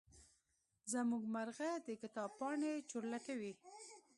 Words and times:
زمونږ 0.93 1.23
مرغه 1.35 1.71
د 1.87 1.87
کتاب 2.01 2.29
پاڼې 2.39 2.73
چورلټوي. 2.89 3.51